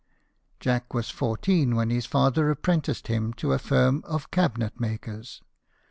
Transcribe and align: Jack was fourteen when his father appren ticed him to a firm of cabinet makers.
Jack 0.59 0.95
was 0.95 1.11
fourteen 1.11 1.75
when 1.75 1.91
his 1.91 2.07
father 2.07 2.45
appren 2.51 2.81
ticed 2.81 3.05
him 3.05 3.33
to 3.33 3.53
a 3.53 3.59
firm 3.59 4.01
of 4.07 4.31
cabinet 4.31 4.79
makers. 4.79 5.43